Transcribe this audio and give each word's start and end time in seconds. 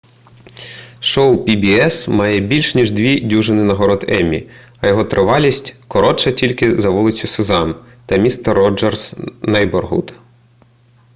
шоу 1.01 1.45
pbs 1.45 2.09
має 2.09 2.39
більш 2.39 2.75
ніж 2.75 2.91
дві 2.91 3.19
дюжини 3.21 3.63
нагород 3.63 4.05
еммі 4.07 4.49
а 4.79 4.87
його 4.87 5.03
тривалість 5.03 5.75
коротша 5.87 6.31
тільки 6.31 6.75
за 6.81 6.89
вулицю 6.89 7.27
сезам 7.27 7.75
та 8.05 8.17
містер 8.17 8.55
роджерс 8.57 9.15
нейборгуд 9.41 10.19